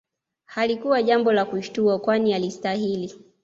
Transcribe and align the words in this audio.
Halikuwa 0.45 1.03
jambo 1.03 1.31
la 1.33 1.45
kushtua 1.45 1.99
kwani 1.99 2.33
alistahili 2.33 3.15